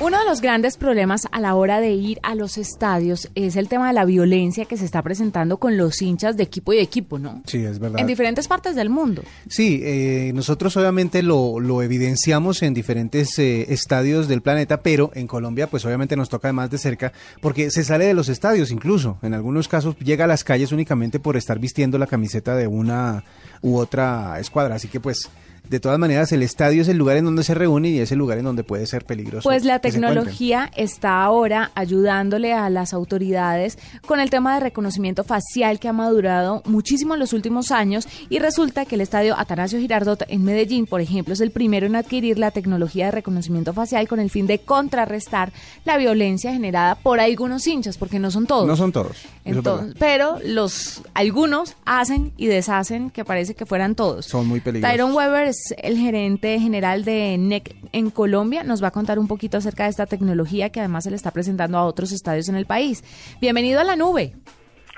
Uno 0.00 0.16
de 0.20 0.24
los 0.26 0.40
grandes 0.40 0.76
problemas 0.76 1.26
a 1.32 1.40
la 1.40 1.56
hora 1.56 1.80
de 1.80 1.90
ir 1.90 2.20
a 2.22 2.36
los 2.36 2.56
estadios 2.56 3.28
es 3.34 3.56
el 3.56 3.68
tema 3.68 3.88
de 3.88 3.94
la 3.94 4.04
violencia 4.04 4.64
que 4.64 4.76
se 4.76 4.84
está 4.84 5.02
presentando 5.02 5.56
con 5.56 5.76
los 5.76 6.00
hinchas 6.00 6.36
de 6.36 6.44
equipo 6.44 6.72
y 6.72 6.78
equipo, 6.78 7.18
¿no? 7.18 7.42
Sí, 7.46 7.64
es 7.64 7.80
verdad. 7.80 7.98
En 7.98 8.06
diferentes 8.06 8.46
partes 8.46 8.76
del 8.76 8.90
mundo. 8.90 9.24
Sí, 9.48 9.80
eh, 9.82 10.30
nosotros 10.36 10.76
obviamente 10.76 11.24
lo, 11.24 11.58
lo, 11.58 11.82
evidenciamos 11.82 12.62
en 12.62 12.74
diferentes 12.74 13.36
eh, 13.40 13.72
estadios 13.72 14.28
del 14.28 14.40
planeta, 14.40 14.82
pero 14.82 15.10
en 15.14 15.26
Colombia 15.26 15.66
pues 15.66 15.84
obviamente 15.84 16.14
nos 16.14 16.28
toca 16.28 16.52
más 16.52 16.70
de 16.70 16.78
cerca 16.78 17.12
porque 17.40 17.72
se 17.72 17.82
sale 17.82 18.04
de 18.04 18.14
los 18.14 18.28
estadios 18.28 18.70
incluso. 18.70 19.18
En 19.22 19.34
algunos 19.34 19.66
casos 19.66 19.96
llega 19.98 20.26
a 20.26 20.28
las 20.28 20.44
calles 20.44 20.70
únicamente 20.70 21.18
por 21.18 21.36
estar 21.36 21.58
vistiendo 21.58 21.98
la 21.98 22.06
camiseta 22.06 22.54
de 22.54 22.68
una 22.68 23.24
u 23.62 23.76
otra 23.76 24.38
escuadra. 24.38 24.76
Así 24.76 24.86
que 24.86 25.00
pues 25.00 25.28
de 25.68 25.80
todas 25.80 25.98
maneras 25.98 26.32
el 26.32 26.42
estadio 26.42 26.82
es 26.82 26.88
el 26.88 26.96
lugar 26.96 27.16
en 27.16 27.24
donde 27.24 27.44
se 27.44 27.54
reúne 27.54 27.90
y 27.90 27.98
es 27.98 28.12
el 28.12 28.18
lugar 28.18 28.38
en 28.38 28.44
donde 28.44 28.64
puede 28.64 28.86
ser 28.86 29.04
peligroso. 29.04 29.48
Pues 29.48 29.64
la 29.64 29.78
tecnología 29.78 30.70
está 30.76 31.22
ahora 31.22 31.70
ayudándole 31.74 32.52
a 32.52 32.68
las 32.70 32.92
autoridades 32.92 33.78
con 34.06 34.20
el 34.20 34.30
tema 34.30 34.54
de 34.54 34.60
reconocimiento 34.60 35.24
facial 35.24 35.78
que 35.78 35.88
ha 35.88 35.92
madurado 35.92 36.62
muchísimo 36.64 37.14
en 37.14 37.20
los 37.20 37.32
últimos 37.32 37.70
años 37.70 38.08
y 38.28 38.38
resulta 38.38 38.84
que 38.84 38.94
el 38.94 39.00
estadio 39.00 39.38
Atanasio 39.38 39.78
Girardot 39.78 40.24
en 40.28 40.44
Medellín, 40.44 40.86
por 40.86 41.00
ejemplo, 41.00 41.34
es 41.34 41.40
el 41.40 41.50
primero 41.50 41.86
en 41.86 41.96
adquirir 41.96 42.38
la 42.38 42.50
tecnología 42.50 43.06
de 43.06 43.12
reconocimiento 43.12 43.72
facial 43.72 44.08
con 44.08 44.20
el 44.20 44.30
fin 44.30 44.46
de 44.46 44.60
contrarrestar 44.60 45.52
la 45.84 45.96
violencia 45.96 46.52
generada 46.52 46.94
por 46.96 47.20
algunos 47.20 47.66
hinchas, 47.66 47.98
porque 47.98 48.18
no 48.18 48.30
son 48.30 48.46
todos. 48.46 48.66
No 48.66 48.76
son 48.76 48.92
todos. 48.92 49.16
Entonces, 49.44 49.94
pero 49.98 50.38
los 50.44 51.02
algunos 51.14 51.76
hacen 51.84 52.32
y 52.36 52.46
deshacen 52.46 53.10
que 53.10 53.24
parece 53.24 53.54
que 53.54 53.66
fueran 53.66 53.94
todos. 53.94 54.26
Son 54.26 54.46
muy 54.46 54.60
peligrosos. 54.60 54.92
Tyron 54.92 55.14
Weber 55.14 55.54
el 55.82 55.96
gerente 55.96 56.58
general 56.58 57.04
de 57.04 57.36
NEC 57.38 57.74
en 57.92 58.10
Colombia. 58.10 58.64
Nos 58.64 58.82
va 58.82 58.88
a 58.88 58.90
contar 58.90 59.18
un 59.18 59.28
poquito 59.28 59.58
acerca 59.58 59.84
de 59.84 59.90
esta 59.90 60.06
tecnología 60.06 60.70
que 60.70 60.80
además 60.80 61.04
se 61.04 61.10
le 61.10 61.16
está 61.16 61.30
presentando 61.30 61.78
a 61.78 61.84
otros 61.84 62.12
estadios 62.12 62.48
en 62.48 62.56
el 62.56 62.66
país. 62.66 63.04
Bienvenido 63.40 63.80
a 63.80 63.84
la 63.84 63.96
nube. 63.96 64.32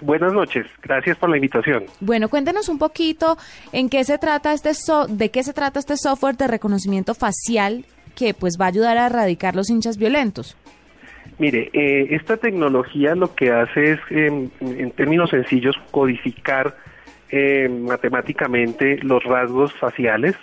Buenas 0.02 0.32
noches, 0.32 0.66
gracias 0.82 1.18
por 1.18 1.28
la 1.28 1.36
invitación. 1.36 1.84
Bueno, 2.00 2.28
cuéntenos 2.28 2.68
un 2.68 2.78
poquito 2.78 3.36
en 3.72 3.90
qué 3.90 4.02
se 4.04 4.16
trata 4.16 4.54
este 4.54 4.70
de 5.08 5.30
qué 5.30 5.42
se 5.42 5.52
trata 5.52 5.78
este 5.78 5.96
software 5.96 6.36
de 6.36 6.46
reconocimiento 6.46 7.14
facial 7.14 7.84
que 8.16 8.32
pues 8.32 8.56
va 8.58 8.64
a 8.66 8.68
ayudar 8.68 8.96
a 8.96 9.06
erradicar 9.06 9.54
los 9.54 9.68
hinchas 9.68 9.98
violentos. 9.98 10.56
Mire, 11.38 11.70
eh, 11.72 12.08
esta 12.14 12.38
tecnología 12.38 13.14
lo 13.14 13.34
que 13.34 13.50
hace 13.50 13.92
es, 13.92 14.00
en 14.10 14.90
términos 14.92 15.30
sencillos, 15.30 15.76
codificar 15.90 16.74
eh, 17.32 17.68
matemáticamente 17.68 18.98
los 19.02 19.22
rasgos 19.22 19.72
faciales, 19.74 20.34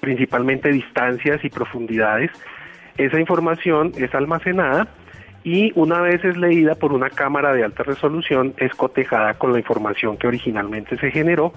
principalmente 0.00 0.70
distancias 0.70 1.44
y 1.44 1.50
profundidades. 1.50 2.30
Esa 2.96 3.18
información 3.18 3.92
es 3.96 4.14
almacenada 4.14 4.88
y 5.44 5.72
una 5.74 6.00
vez 6.00 6.24
es 6.24 6.36
leída 6.36 6.74
por 6.74 6.92
una 6.92 7.10
cámara 7.10 7.52
de 7.52 7.64
alta 7.64 7.82
resolución 7.82 8.54
es 8.56 8.72
cotejada 8.74 9.34
con 9.34 9.52
la 9.52 9.58
información 9.58 10.16
que 10.16 10.26
originalmente 10.26 10.96
se 10.96 11.10
generó, 11.10 11.52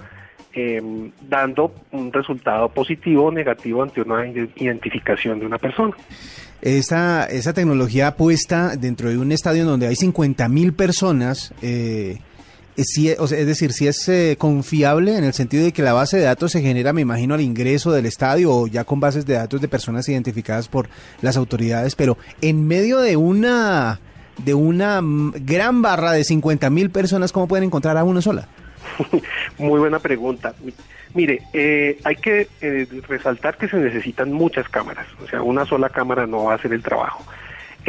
em, 0.52 1.10
dando 1.22 1.72
un 1.92 2.12
resultado 2.12 2.68
positivo 2.68 3.26
o 3.26 3.32
negativo 3.32 3.82
ante 3.82 4.02
una 4.02 4.26
identificación 4.26 5.40
de 5.40 5.46
una 5.46 5.58
persona. 5.58 5.94
Esa, 6.60 7.24
esa 7.26 7.52
tecnología 7.52 8.16
puesta 8.16 8.76
dentro 8.76 9.08
de 9.08 9.16
un 9.16 9.32
estadio 9.32 9.64
donde 9.64 9.86
hay 9.86 9.94
50 9.94 10.48
mil 10.48 10.74
personas, 10.74 11.54
eh, 11.62 12.18
es 12.78 13.46
decir, 13.46 13.72
si 13.72 13.88
es 13.88 14.08
eh, 14.08 14.36
confiable 14.38 15.16
en 15.16 15.24
el 15.24 15.32
sentido 15.32 15.64
de 15.64 15.72
que 15.72 15.82
la 15.82 15.92
base 15.92 16.16
de 16.16 16.22
datos 16.22 16.52
se 16.52 16.62
genera, 16.62 16.92
me 16.92 17.00
imagino, 17.00 17.34
al 17.34 17.40
ingreso 17.40 17.90
del 17.90 18.06
estadio 18.06 18.52
o 18.52 18.66
ya 18.68 18.84
con 18.84 19.00
bases 19.00 19.26
de 19.26 19.34
datos 19.34 19.60
de 19.60 19.66
personas 19.66 20.08
identificadas 20.08 20.68
por 20.68 20.88
las 21.20 21.36
autoridades, 21.36 21.96
pero 21.96 22.16
en 22.40 22.68
medio 22.68 23.00
de 23.00 23.16
una 23.16 23.98
de 24.44 24.54
una 24.54 25.00
mm, 25.00 25.32
gran 25.40 25.82
barra 25.82 26.12
de 26.12 26.22
50 26.22 26.70
mil 26.70 26.90
personas, 26.90 27.32
¿cómo 27.32 27.48
pueden 27.48 27.64
encontrar 27.64 27.96
a 27.96 28.04
una 28.04 28.22
sola? 28.22 28.46
Muy 29.58 29.80
buena 29.80 29.98
pregunta. 29.98 30.54
Mire, 31.14 31.42
eh, 31.52 31.98
hay 32.04 32.14
que 32.14 32.46
eh, 32.60 32.86
resaltar 33.08 33.56
que 33.56 33.66
se 33.66 33.76
necesitan 33.78 34.32
muchas 34.32 34.68
cámaras, 34.68 35.08
o 35.20 35.26
sea, 35.26 35.42
una 35.42 35.64
sola 35.64 35.88
cámara 35.88 36.28
no 36.28 36.44
va 36.44 36.52
a 36.52 36.56
hacer 36.56 36.72
el 36.72 36.82
trabajo. 36.82 37.24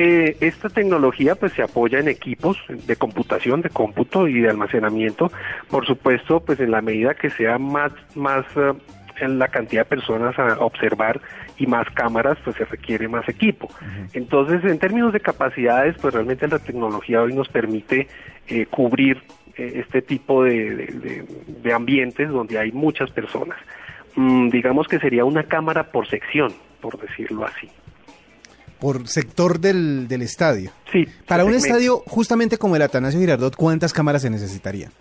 Eh, 0.01 0.37
esta 0.39 0.69
tecnología 0.69 1.35
pues 1.35 1.51
se 1.51 1.61
apoya 1.61 1.99
en 1.99 2.07
equipos 2.07 2.57
de 2.69 2.95
computación, 2.95 3.61
de 3.61 3.69
cómputo 3.69 4.29
y 4.29 4.39
de 4.39 4.49
almacenamiento. 4.49 5.29
Por 5.69 5.85
supuesto, 5.85 6.39
pues 6.39 6.61
en 6.61 6.71
la 6.71 6.81
medida 6.81 7.15
que 7.15 7.29
sea 7.29 7.57
más, 7.57 7.91
más 8.15 8.45
eh, 8.55 8.71
en 9.19 9.39
la 9.39 9.49
cantidad 9.49 9.81
de 9.81 9.89
personas 9.89 10.39
a 10.39 10.57
observar 10.59 11.19
y 11.57 11.67
más 11.67 11.85
cámaras, 11.89 12.37
pues 12.45 12.55
se 12.55 12.63
requiere 12.63 13.09
más 13.09 13.27
equipo. 13.27 13.67
Entonces, 14.13 14.63
en 14.63 14.79
términos 14.79 15.11
de 15.11 15.19
capacidades, 15.19 15.97
pues 16.01 16.13
realmente 16.13 16.47
la 16.47 16.59
tecnología 16.59 17.21
hoy 17.21 17.33
nos 17.33 17.49
permite 17.49 18.07
eh, 18.47 18.67
cubrir 18.67 19.21
este 19.57 20.01
tipo 20.01 20.45
de, 20.45 21.25
de, 21.45 21.73
ambientes 21.73 22.29
donde 22.29 22.57
hay 22.57 22.71
muchas 22.71 23.11
personas. 23.11 23.57
Mm, 24.15 24.47
digamos 24.47 24.87
que 24.87 24.97
sería 24.99 25.25
una 25.25 25.43
cámara 25.43 25.91
por 25.91 26.07
sección, 26.07 26.53
por 26.79 26.97
decirlo 26.97 27.43
así 27.43 27.69
por 28.79 29.07
sector 29.07 29.59
del, 29.59 30.07
del 30.07 30.21
estadio. 30.21 30.71
Sí. 30.91 31.07
Para 31.27 31.45
un 31.45 31.53
estadio 31.53 32.01
justamente 32.07 32.57
como 32.57 32.75
el 32.75 32.81
Atanasio 32.81 33.19
Girardot, 33.19 33.55
¿cuántas 33.55 33.93
cámaras 33.93 34.21
se 34.21 34.29
necesitarían? 34.29 34.91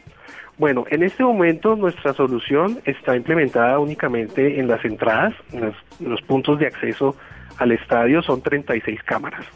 Bueno, 0.58 0.84
en 0.90 1.04
este 1.04 1.22
momento 1.22 1.76
nuestra 1.76 2.12
solución 2.14 2.80
está 2.84 3.14
implementada 3.14 3.78
únicamente 3.78 4.58
en 4.58 4.66
las 4.66 4.84
entradas, 4.84 5.32
en 5.52 5.72
los, 6.00 6.20
puntos 6.22 6.58
de 6.58 6.66
acceso 6.66 7.14
al 7.58 7.72
estadio 7.72 8.22
son 8.22 8.42
36 8.42 9.00
cámaras. 9.04 9.46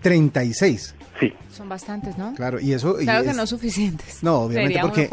36. 0.00 0.94
Sí. 1.20 1.34
Son 1.50 1.68
bastantes, 1.68 2.16
¿no? 2.16 2.34
Claro, 2.34 2.58
y 2.58 2.72
eso... 2.72 2.96
Claro 2.96 3.24
que 3.24 3.34
no 3.34 3.46
suficientes. 3.46 4.22
No, 4.22 4.40
obviamente 4.40 4.78
porque 4.80 5.10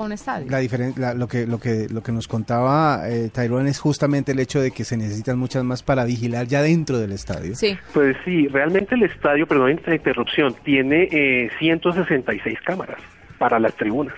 la 0.48 0.60
diferencia, 0.60 1.14
lo 1.14 1.28
que 1.28 1.46
lo 1.46 1.60
que 1.60 1.88
lo 1.90 2.02
que 2.02 2.14
nos 2.14 2.30
contaba 2.30 3.10
eh, 3.10 3.30
Tyrone 3.34 3.70
es 3.70 3.80
justamente 3.80 4.32
el 4.32 4.40
hecho 4.40 4.62
de 4.62 4.72
que 4.72 4.86
se 4.86 4.96
necesitan 4.96 5.38
muchas 5.38 5.66
más 5.66 5.84
para 5.84 6.06
vigilar 6.06 6.48
ya 6.48 6.62
dentro 6.62 6.98
del 6.98 7.12
estadio. 7.12 7.56
Sí. 7.56 7.78
Pues 7.94 8.16
sí, 8.24 8.48
realmente 8.48 8.96
el 8.96 9.04
estadio, 9.04 9.46
perdón 9.46 9.82
la 9.86 9.96
interrupción, 9.96 10.56
tiene 10.64 11.10
eh, 11.12 11.50
166 11.60 12.58
cámaras 12.66 13.02
para 13.38 13.60
las 13.60 13.76
tribunas. 13.76 14.16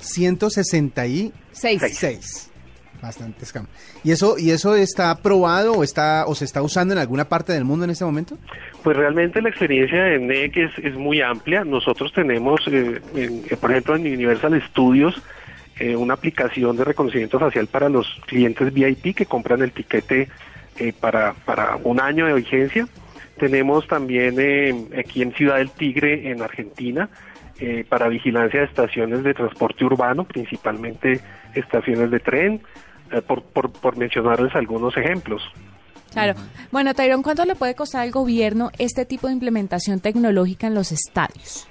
166. 0.00 1.32
Seis 1.52 2.51
bastante 3.02 3.44
scam. 3.44 3.66
¿Y 4.04 4.12
eso, 4.12 4.38
¿Y 4.38 4.52
eso 4.52 4.76
está 4.76 5.10
aprobado 5.10 5.72
o, 5.72 5.84
está, 5.84 6.24
o 6.26 6.34
se 6.34 6.44
está 6.44 6.62
usando 6.62 6.94
en 6.94 7.00
alguna 7.00 7.28
parte 7.28 7.52
del 7.52 7.64
mundo 7.64 7.84
en 7.84 7.90
este 7.90 8.04
momento? 8.04 8.38
Pues 8.82 8.96
realmente 8.96 9.42
la 9.42 9.48
experiencia 9.48 10.04
de 10.04 10.18
NEC 10.20 10.56
es, 10.56 10.78
es 10.78 10.94
muy 10.94 11.20
amplia. 11.20 11.64
Nosotros 11.64 12.12
tenemos, 12.12 12.60
eh, 12.68 13.00
eh, 13.16 13.56
por 13.60 13.72
ejemplo, 13.72 13.96
en 13.96 14.02
Universal 14.02 14.62
Studios, 14.70 15.20
eh, 15.78 15.96
una 15.96 16.14
aplicación 16.14 16.76
de 16.76 16.84
reconocimiento 16.84 17.40
facial 17.40 17.66
para 17.66 17.88
los 17.88 18.06
clientes 18.26 18.72
VIP 18.72 19.16
que 19.16 19.26
compran 19.26 19.62
el 19.62 19.72
tiquete 19.72 20.28
para, 21.00 21.34
para 21.44 21.76
un 21.82 22.00
año 22.00 22.26
de 22.26 22.34
vigencia. 22.34 22.88
Tenemos 23.38 23.86
también 23.88 24.88
aquí 24.98 25.22
en 25.22 25.32
Ciudad 25.32 25.56
del 25.56 25.70
Tigre, 25.70 26.30
en 26.30 26.40
Argentina, 26.40 27.10
para 27.88 28.08
vigilancia 28.08 28.60
de 28.60 28.66
estaciones 28.66 29.22
de 29.22 29.34
transporte 29.34 29.84
urbano, 29.84 30.24
principalmente 30.24 31.20
estaciones 31.54 32.10
de 32.10 32.20
tren. 32.20 32.62
Eh, 33.12 33.20
por, 33.20 33.42
por, 33.42 33.96
mencionarles 33.98 34.54
algunos 34.54 34.96
ejemplos. 34.96 35.42
Claro. 36.12 36.34
Bueno, 36.70 36.94
Tyrone, 36.94 37.22
¿cuánto 37.22 37.44
le 37.44 37.54
puede 37.54 37.74
costar 37.74 38.02
al 38.02 38.10
gobierno 38.10 38.70
este 38.78 39.04
tipo 39.04 39.26
de 39.26 39.34
implementación 39.34 40.00
tecnológica 40.00 40.66
en 40.66 40.74
los 40.74 40.92
estadios? 40.92 41.68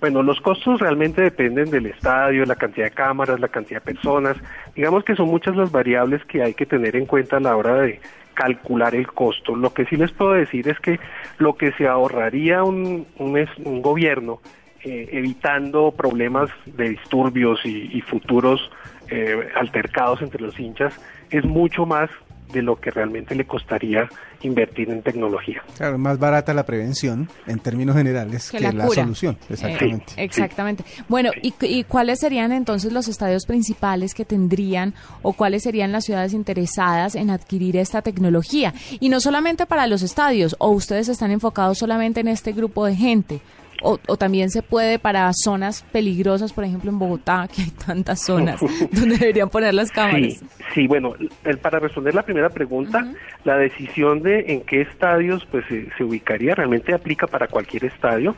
Bueno, 0.00 0.24
los 0.24 0.40
costos 0.40 0.80
realmente 0.80 1.22
dependen 1.22 1.70
del 1.70 1.86
estadio, 1.86 2.44
la 2.44 2.56
cantidad 2.56 2.86
de 2.86 2.90
cámaras, 2.90 3.38
la 3.38 3.46
cantidad 3.46 3.80
de 3.80 3.92
personas. 3.92 4.36
Digamos 4.74 5.04
que 5.04 5.14
son 5.14 5.28
muchas 5.28 5.54
las 5.54 5.70
variables 5.70 6.24
que 6.24 6.42
hay 6.42 6.54
que 6.54 6.66
tener 6.66 6.96
en 6.96 7.06
cuenta 7.06 7.36
a 7.36 7.40
la 7.40 7.56
hora 7.56 7.82
de 7.82 8.00
calcular 8.34 8.96
el 8.96 9.06
costo. 9.06 9.54
Lo 9.54 9.72
que 9.72 9.84
sí 9.84 9.96
les 9.96 10.10
puedo 10.10 10.32
decir 10.32 10.68
es 10.68 10.80
que 10.80 10.98
lo 11.38 11.54
que 11.54 11.70
se 11.72 11.86
ahorraría 11.86 12.64
un, 12.64 13.06
un, 13.18 13.82
gobierno 13.82 14.40
eh, 14.82 15.08
evitando 15.12 15.92
problemas 15.92 16.50
de 16.66 16.88
disturbios 16.88 17.64
y, 17.64 17.96
y 17.96 18.00
futuros 18.00 18.68
eh, 19.14 19.48
altercados 19.56 20.22
entre 20.22 20.40
los 20.40 20.58
hinchas 20.58 20.94
es 21.30 21.44
mucho 21.44 21.84
más 21.84 22.08
de 22.52 22.62
lo 22.62 22.76
que 22.76 22.90
realmente 22.90 23.34
le 23.34 23.46
costaría 23.46 24.08
invertir 24.42 24.90
en 24.90 25.02
tecnología. 25.02 25.62
Claro, 25.76 25.98
más 25.98 26.18
barata 26.18 26.54
la 26.54 26.64
prevención 26.64 27.28
en 27.46 27.58
términos 27.58 27.96
generales 27.96 28.50
que, 28.50 28.60
la, 28.60 28.88
solución. 28.88 29.36
Exactamente. 29.48 30.12
exactamente. 30.16 30.84
Bueno, 31.08 31.30
¿y, 31.42 31.54
¿y, 31.60 31.84
cuáles 31.84 32.20
serían 32.20 32.52
entonces 32.52 32.92
los 32.92 33.08
estadios 33.08 33.46
principales 33.46 34.14
que 34.14 34.24
tendrían 34.24 34.94
o 35.22 35.32
cuáles 35.32 35.62
serían 35.62 35.92
las 35.92 36.04
ciudades 36.04 36.34
interesadas 36.34 37.14
en 37.14 37.30
adquirir 37.30 37.76
esta 37.76 38.02
tecnología? 38.02 38.74
Y 39.00 39.08
no 39.08 39.20
solamente 39.20 39.66
para 39.66 39.86
los 39.86 40.02
estadios, 40.02 40.56
o 40.58 40.70
ustedes 40.70 41.08
están 41.08 41.30
enfocados 41.30 41.78
solamente 41.78 42.20
en 42.20 42.28
este 42.28 42.52
grupo 42.52 42.84
de 42.86 42.96
gente. 42.96 43.40
O, 43.82 44.16
también 44.16 44.50
se 44.50 44.62
puede 44.62 44.98
para 44.98 45.30
zonas 45.32 45.82
peligrosas, 45.92 46.52
por 46.52 46.64
ejemplo 46.64 46.90
en 46.90 46.98
Bogotá, 46.98 47.48
que 47.54 47.62
hay 47.62 47.70
tantas 47.70 48.24
zonas 48.24 48.60
donde 48.92 49.16
deberían 49.16 49.50
poner 49.50 49.74
las 49.74 49.90
cámaras. 49.90 50.34
Sí, 50.34 50.46
sí 50.74 50.86
bueno, 50.86 51.14
el, 51.44 51.58
para 51.58 51.78
responder 51.78 52.14
la 52.14 52.22
primera 52.22 52.48
pregunta, 52.48 53.06
la 53.44 53.56
decisión 53.56 54.22
de 54.22 54.44
en 54.48 54.62
qué 54.62 54.82
estadios 54.82 55.46
pues 55.50 55.64
se 55.66 56.04
ubicaría 56.04 56.54
realmente 56.54 56.94
aplica 56.94 57.26
para 57.26 57.48
cualquier 57.48 57.84
estadio. 57.84 58.36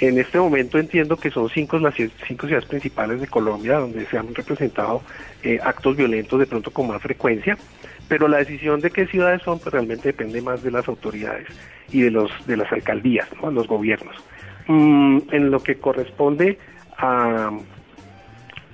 En 0.00 0.18
este 0.18 0.38
momento 0.38 0.78
entiendo 0.78 1.16
que 1.16 1.30
son 1.30 1.50
cinco 1.50 1.78
las 1.78 1.94
cinco 1.94 2.46
ciudades 2.46 2.66
principales 2.66 3.20
de 3.20 3.26
Colombia 3.26 3.78
donde 3.78 4.06
se 4.06 4.16
han 4.16 4.34
representado 4.34 5.02
eh, 5.42 5.58
actos 5.62 5.94
violentos 5.94 6.38
de 6.40 6.46
pronto 6.46 6.70
con 6.70 6.88
más 6.88 7.02
frecuencia, 7.02 7.58
pero 8.08 8.26
la 8.26 8.38
decisión 8.38 8.80
de 8.80 8.90
qué 8.90 9.06
ciudades 9.06 9.42
son 9.42 9.58
pues 9.58 9.72
realmente 9.72 10.08
depende 10.08 10.40
más 10.40 10.62
de 10.62 10.70
las 10.70 10.88
autoridades 10.88 11.48
y 11.92 12.00
de 12.00 12.10
los 12.10 12.30
de 12.46 12.56
las 12.56 12.72
alcaldías, 12.72 13.28
¿no? 13.42 13.50
los 13.50 13.66
gobiernos. 13.66 14.16
Mm, 14.66 15.18
en 15.30 15.50
lo 15.50 15.62
que 15.62 15.76
corresponde 15.76 16.58
a 16.96 17.50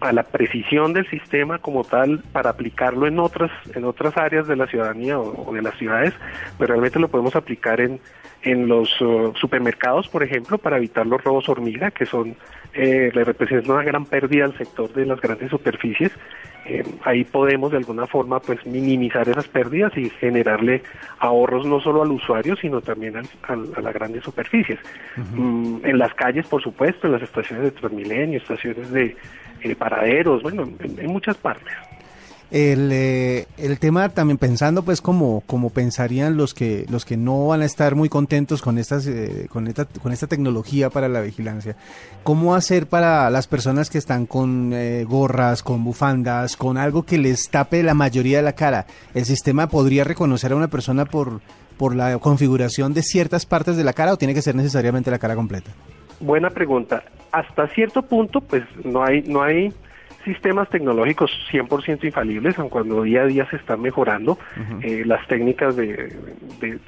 a 0.01 0.13
la 0.13 0.25
precisión 0.25 0.93
del 0.93 1.09
sistema 1.09 1.59
como 1.59 1.85
tal 1.85 2.23
para 2.33 2.51
aplicarlo 2.51 3.07
en 3.07 3.19
otras 3.19 3.51
en 3.75 3.85
otras 3.85 4.17
áreas 4.17 4.47
de 4.47 4.57
la 4.57 4.67
ciudadanía 4.67 5.19
o, 5.19 5.53
de 5.55 5.63
las 5.63 5.77
ciudades, 5.79 6.13
pues 6.59 6.69
realmente 6.69 6.99
lo 6.99 7.09
podemos 7.09 7.35
aplicar 7.37 7.81
en 7.81 8.01
en 8.43 8.69
los 8.69 9.01
uh, 9.01 9.33
supermercados, 9.35 10.09
por 10.09 10.23
ejemplo, 10.23 10.59
para 10.59 10.77
evitar 10.77 11.05
los 11.07 11.25
robos 11.25 11.49
hormiga, 11.49 11.91
que 11.91 12.07
son 12.07 12.37
eh, 12.75 13.11
le 13.13 13.25
representan 13.25 13.73
una 13.73 13.83
gran 13.83 14.05
pérdida 14.05 14.45
al 14.45 14.57
sector 14.57 14.93
de 14.93 15.07
las 15.07 15.21
grandes 15.21 15.51
superficies. 15.51 16.13
Eh, 16.69 16.85
ahí 17.05 17.23
podemos 17.25 17.71
de 17.71 17.77
alguna 17.77 18.07
forma 18.07 18.41
pues 18.41 18.67
minimizar 18.67 19.29
esas 19.29 19.47
pérdidas 19.47 19.97
y 19.97 20.11
generarle 20.11 20.83
ahorros 21.21 21.65
no 21.65 21.81
solo 21.81 22.03
al 22.03 22.11
usuario, 22.11 22.57
sino 22.57 22.81
también 22.81 23.15
a 23.17 23.81
las 23.81 23.95
grandes 23.95 24.25
superficies. 24.25 24.81
Mm, 25.17 25.79
en 25.85 25.99
las 25.99 26.13
calles, 26.15 26.47
por 26.47 26.61
supuesto, 26.61 27.07
en 27.07 27.13
las 27.13 27.23
estaciones 27.23 27.67
de 27.67 27.71
Transmilenio, 27.71 28.39
estaciones 28.39 28.91
de 28.91 29.17
eh, 29.63 29.77
paraderos, 29.77 30.43
bueno, 30.43 30.69
en 30.81 31.07
muchas 31.07 31.37
partes. 31.37 31.73
El, 32.51 32.91
eh, 32.93 33.47
el 33.59 33.79
tema 33.81 34.09
también 34.09 34.39
pensando 34.39 34.85
pues 34.85 35.01
como, 35.01 35.43
como 35.47 35.71
pensarían 35.71 36.37
los 36.37 36.55
que, 36.55 36.87
los 36.89 37.05
que 37.05 37.17
no 37.17 37.49
van 37.49 37.63
a 37.63 37.65
estar 37.65 37.97
muy 37.97 38.09
contentos 38.09 38.63
con, 38.63 38.79
estas, 38.79 39.07
eh, 39.09 39.49
con, 39.51 39.67
esta, 39.67 39.87
con 39.87 40.13
esta 40.13 40.29
tecnología 40.29 40.89
para 40.89 41.09
la 41.09 41.23
vigilancia. 41.23 41.75
¿Cómo 42.23 42.55
hacer 42.55 42.87
para 42.87 43.29
las 43.31 43.49
personas 43.49 43.91
que 43.91 43.99
están 43.99 44.27
con 44.27 44.73
eh, 44.73 45.05
gorras, 45.05 45.65
con 45.65 45.83
bufandas, 45.83 46.57
con 46.57 46.79
algo 46.79 47.03
que 47.03 47.19
les 47.19 47.51
tape 47.51 47.83
la 47.83 47.95
mayoría 47.95 48.39
de 48.39 48.45
la 48.45 48.53
cara? 48.53 48.87
¿El 49.13 49.25
sistema 49.25 49.69
podría 49.69 50.05
reconocer 50.05 50.53
a 50.53 50.57
una 50.57 50.69
persona 50.69 51.05
por, 51.05 51.41
por 51.77 51.97
la 51.97 52.17
configuración 52.19 52.95
de 52.95 53.03
ciertas 53.03 53.45
partes 53.45 53.77
de 53.77 53.83
la 53.83 53.93
cara 53.93 54.13
o 54.13 54.19
tiene 54.19 54.35
que 54.35 54.43
ser 54.43 54.55
necesariamente 54.55 55.11
la 55.11 55.19
cara 55.19 55.35
completa? 55.35 55.73
Buena 56.21 56.51
pregunta. 56.51 57.03
Hasta 57.33 57.67
cierto 57.69 58.03
punto, 58.03 58.41
pues 58.41 58.63
no 58.85 59.03
hay, 59.03 59.23
no 59.23 59.43
hay 59.43 59.73
sistemas 60.27 60.69
tecnológicos 60.69 61.31
100% 61.51 62.05
infalibles, 62.05 62.59
aun 62.59 62.69
cuando 62.69 63.03
día 63.03 63.23
a 63.23 63.27
día 63.27 63.49
se 63.49 63.57
están 63.57 63.81
mejorando 63.81 64.39
eh, 64.83 65.05
las 65.07 65.27
técnicas 65.29 65.77
de, 65.77 66.15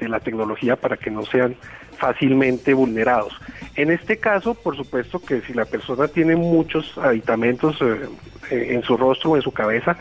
la 0.01 0.21
tecnología 0.21 0.75
para 0.75 0.97
que 0.97 1.11
no 1.11 1.25
sean 1.25 1.55
fácilmente 1.97 2.75
vulnerados. 2.75 3.41
En 3.77 3.91
este 3.91 4.19
caso, 4.19 4.55
por 4.55 4.77
supuesto 4.77 5.21
que 5.21 5.41
si 5.43 5.55
la 5.55 5.65
persona 5.65 6.09
tiene 6.09 6.35
muchos 6.35 6.99
aditamentos 6.99 7.81
eh, 7.81 8.75
en 8.75 8.83
su 8.83 8.97
rostro 8.97 9.31
o 9.31 9.37
en 9.37 9.43
su 9.43 9.53
cabeza, 9.53 9.97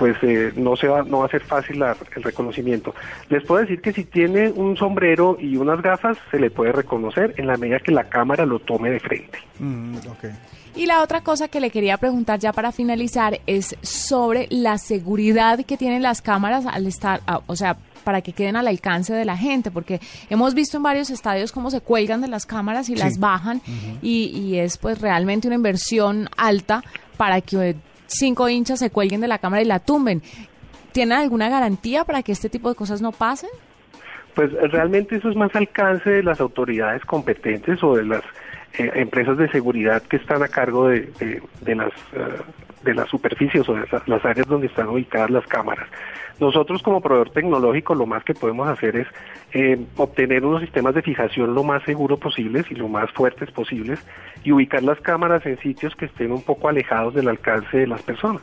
pues 0.00 0.16
no 0.56 0.76
se 0.76 0.88
va 0.88 1.02
no 1.02 1.18
va 1.18 1.26
a 1.26 1.28
ser 1.28 1.42
fácil 1.42 1.82
el 1.82 2.22
reconocimiento. 2.22 2.94
Les 3.28 3.44
puedo 3.44 3.60
decir 3.60 3.82
que 3.82 3.92
si 3.92 4.04
tiene 4.04 4.48
un 4.48 4.74
sombrero 4.78 5.36
y 5.38 5.58
unas 5.58 5.82
gafas 5.82 6.16
se 6.30 6.40
le 6.40 6.50
puede 6.50 6.72
reconocer 6.72 7.34
en 7.36 7.46
la 7.46 7.58
medida 7.58 7.80
que 7.80 7.92
la 7.92 8.08
cámara 8.08 8.46
lo 8.46 8.60
tome 8.60 8.90
de 8.90 8.98
frente. 8.98 9.38
Mm, 9.58 9.96
y 10.74 10.86
la 10.86 11.02
otra 11.02 11.20
cosa 11.20 11.48
que 11.48 11.60
le 11.60 11.70
quería 11.70 11.98
preguntar 11.98 12.38
ya 12.38 12.54
para 12.54 12.72
finalizar 12.72 13.40
es 13.46 13.76
sobre 13.82 14.46
la 14.48 14.78
seguridad 14.78 15.62
que 15.66 15.76
tienen 15.76 16.02
las 16.02 16.22
cámaras 16.22 16.64
al 16.64 16.86
estar, 16.86 17.20
o 17.46 17.54
sea, 17.54 17.76
para 18.02 18.22
que 18.22 18.32
queden 18.32 18.56
al 18.56 18.68
alcance 18.68 19.12
de 19.12 19.26
la 19.26 19.36
gente, 19.36 19.70
porque 19.70 20.00
hemos 20.30 20.54
visto 20.54 20.78
en 20.78 20.82
varios 20.82 21.10
estadios 21.10 21.52
cómo 21.52 21.70
se 21.70 21.82
cuelgan 21.82 22.22
de 22.22 22.28
las 22.28 22.46
cámaras 22.46 22.88
y 22.88 22.96
las 22.96 23.18
bajan 23.18 23.60
y, 24.00 24.56
es 24.56 24.78
pues 24.78 24.98
realmente 25.02 25.46
una 25.46 25.56
inversión 25.56 26.30
alta 26.38 26.82
para 27.18 27.42
que 27.42 27.76
cinco 28.10 28.48
hinchas 28.48 28.78
se 28.78 28.90
cuelguen 28.90 29.20
de 29.20 29.28
la 29.28 29.38
cámara 29.38 29.62
y 29.62 29.66
la 29.66 29.78
tumben. 29.78 30.22
¿Tienen 30.92 31.18
alguna 31.18 31.48
garantía 31.48 32.04
para 32.04 32.22
que 32.22 32.32
este 32.32 32.48
tipo 32.48 32.68
de 32.68 32.74
cosas 32.74 33.00
no 33.00 33.12
pasen? 33.12 33.50
Pues 34.34 34.52
realmente 34.70 35.16
eso 35.16 35.30
es 35.30 35.36
más 35.36 35.54
alcance 35.54 36.10
de 36.10 36.22
las 36.22 36.40
autoridades 36.40 37.04
competentes 37.04 37.82
o 37.82 37.96
de 37.96 38.04
las 38.04 38.22
eh, 38.78 38.90
empresas 38.94 39.36
de 39.36 39.48
seguridad 39.50 40.02
que 40.02 40.16
están 40.16 40.42
a 40.42 40.48
cargo 40.48 40.88
de, 40.88 41.10
de, 41.60 41.74
las 41.74 41.92
eh, 42.12 42.40
de 42.84 42.94
las 42.94 43.08
superficies 43.08 43.68
o 43.68 43.74
de 43.74 43.84
las 44.06 44.24
áreas 44.24 44.46
donde 44.46 44.68
están 44.68 44.88
ubicadas 44.88 45.30
las 45.30 45.46
cámaras. 45.46 45.88
Nosotros 46.40 46.82
como 46.82 47.02
proveedor 47.02 47.30
tecnológico 47.30 47.94
lo 47.94 48.06
más 48.06 48.24
que 48.24 48.32
podemos 48.32 48.66
hacer 48.68 48.96
es 48.96 49.06
eh, 49.52 49.78
obtener 49.96 50.44
unos 50.44 50.62
sistemas 50.62 50.94
de 50.94 51.02
fijación 51.02 51.54
lo 51.54 51.64
más 51.64 51.82
seguros 51.82 52.18
posibles 52.18 52.64
y 52.70 52.74
lo 52.74 52.88
más 52.88 53.10
fuertes 53.12 53.50
posibles 53.50 54.04
y 54.42 54.52
ubicar 54.52 54.82
las 54.82 54.98
cámaras 55.00 55.44
en 55.44 55.58
sitios 55.58 55.94
que 55.96 56.06
estén 56.06 56.32
un 56.32 56.42
poco 56.42 56.68
alejados 56.68 57.14
del 57.14 57.28
alcance 57.28 57.76
de 57.76 57.86
las 57.86 58.02
personas. 58.02 58.42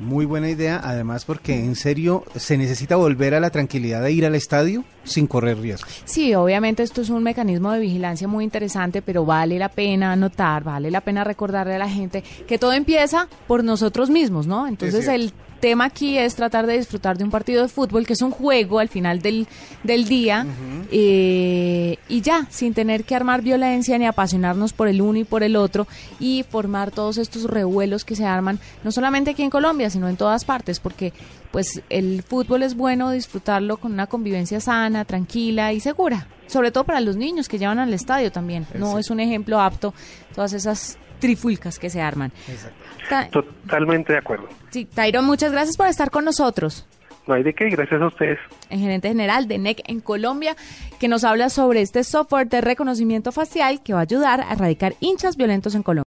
Muy 0.00 0.24
buena 0.24 0.50
idea, 0.50 0.80
además 0.82 1.24
porque 1.24 1.56
en 1.56 1.76
serio 1.76 2.24
se 2.34 2.56
necesita 2.56 2.96
volver 2.96 3.34
a 3.34 3.40
la 3.40 3.50
tranquilidad 3.50 4.02
de 4.02 4.10
ir 4.10 4.26
al 4.26 4.34
estadio 4.34 4.84
sin 5.04 5.26
correr 5.26 5.58
riesgo. 5.58 5.88
Sí, 6.04 6.34
obviamente 6.34 6.82
esto 6.82 7.02
es 7.02 7.10
un 7.10 7.22
mecanismo 7.22 7.70
de 7.70 7.80
vigilancia 7.80 8.26
muy 8.26 8.42
interesante, 8.42 9.02
pero 9.02 9.24
vale 9.24 9.58
la 9.58 9.68
pena 9.68 10.12
anotar, 10.12 10.64
vale 10.64 10.90
la 10.90 11.00
pena 11.00 11.22
recordarle 11.22 11.74
a 11.74 11.78
la 11.78 11.88
gente 11.88 12.24
que 12.46 12.58
todo 12.58 12.72
empieza 12.72 13.28
por 13.46 13.62
nosotros 13.62 14.10
mismos, 14.10 14.46
¿no? 14.46 14.66
Entonces 14.66 15.06
el 15.06 15.32
tema 15.64 15.86
aquí 15.86 16.18
es 16.18 16.34
tratar 16.34 16.66
de 16.66 16.76
disfrutar 16.76 17.16
de 17.16 17.24
un 17.24 17.30
partido 17.30 17.62
de 17.62 17.68
fútbol, 17.68 18.06
que 18.06 18.12
es 18.12 18.20
un 18.20 18.32
juego 18.32 18.80
al 18.80 18.90
final 18.90 19.22
del, 19.22 19.48
del 19.82 20.04
día, 20.04 20.46
eh, 20.92 21.96
y 22.06 22.20
ya, 22.20 22.46
sin 22.50 22.74
tener 22.74 23.04
que 23.04 23.14
armar 23.14 23.40
violencia 23.40 23.96
ni 23.96 24.04
apasionarnos 24.04 24.74
por 24.74 24.88
el 24.88 25.00
uno 25.00 25.20
y 25.20 25.24
por 25.24 25.42
el 25.42 25.56
otro, 25.56 25.86
y 26.20 26.42
formar 26.42 26.90
todos 26.90 27.16
estos 27.16 27.44
revuelos 27.44 28.04
que 28.04 28.14
se 28.14 28.26
arman, 28.26 28.58
no 28.82 28.92
solamente 28.92 29.30
aquí 29.30 29.42
en 29.42 29.48
Colombia, 29.48 29.88
sino 29.88 30.06
en 30.06 30.18
todas 30.18 30.44
partes, 30.44 30.80
porque 30.80 31.14
pues 31.50 31.80
el 31.88 32.22
fútbol 32.22 32.62
es 32.62 32.76
bueno 32.76 33.10
disfrutarlo 33.10 33.78
con 33.78 33.94
una 33.94 34.06
convivencia 34.06 34.60
sana, 34.60 35.06
tranquila 35.06 35.72
y 35.72 35.80
segura, 35.80 36.26
sobre 36.46 36.70
todo 36.70 36.84
para 36.84 37.00
los 37.00 37.16
niños 37.16 37.48
que 37.48 37.58
llevan 37.58 37.78
al 37.78 37.92
estadio 37.92 38.30
también. 38.32 38.66
No 38.74 38.98
es 38.98 39.10
un 39.10 39.20
ejemplo 39.20 39.60
apto 39.60 39.94
todas 40.34 40.52
esas 40.52 40.98
trifulcas 41.18 41.78
que 41.78 41.90
se 41.90 42.00
arman. 42.00 42.32
Totalmente 43.30 44.12
de 44.12 44.18
acuerdo. 44.18 44.48
Sí, 44.70 44.84
Tairo, 44.84 45.22
muchas 45.22 45.52
gracias 45.52 45.76
por 45.76 45.86
estar 45.86 46.10
con 46.10 46.24
nosotros. 46.24 46.86
No 47.26 47.34
hay 47.34 47.42
de 47.42 47.54
qué, 47.54 47.70
gracias 47.70 48.02
a 48.02 48.06
ustedes. 48.06 48.38
El 48.68 48.80
gerente 48.80 49.08
general 49.08 49.48
de 49.48 49.56
NEC 49.56 49.82
en 49.86 50.00
Colombia, 50.00 50.56
que 51.00 51.08
nos 51.08 51.24
habla 51.24 51.48
sobre 51.48 51.80
este 51.80 52.04
software 52.04 52.48
de 52.48 52.60
reconocimiento 52.60 53.32
facial 53.32 53.82
que 53.82 53.94
va 53.94 54.00
a 54.00 54.02
ayudar 54.02 54.42
a 54.42 54.52
erradicar 54.52 54.94
hinchas 55.00 55.36
violentos 55.36 55.74
en 55.74 55.82
Colombia. 55.82 56.02